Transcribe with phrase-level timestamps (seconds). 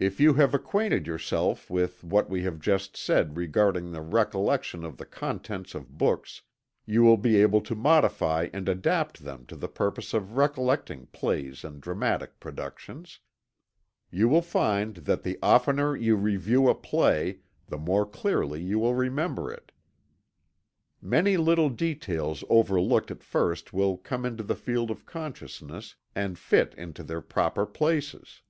[0.00, 4.98] If you have acquainted yourself with what we have just said regarding the recollection of
[4.98, 6.42] the contents of books,
[6.84, 11.64] you will be able to modify and adapt them to the purpose of recollecting plays
[11.64, 13.20] and dramatic productions.
[14.10, 18.92] You will find that the oftener you review a play, the more clearly will you
[18.94, 19.72] remember it.
[21.00, 26.74] Many little details overlooked at first will come into the field of consciousness and fit
[26.76, 28.42] into their proper places.